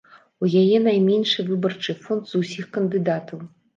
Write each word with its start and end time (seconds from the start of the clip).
У 0.45 0.47
яе 0.61 0.77
найменшы 0.87 1.45
выбарчы 1.49 1.97
фонд 2.07 2.23
з 2.33 2.41
усіх 2.43 2.65
кандыдатаў. 2.79 3.39